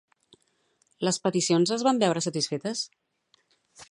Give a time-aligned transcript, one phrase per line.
[1.07, 2.85] Les peticions es van veure satisfetes?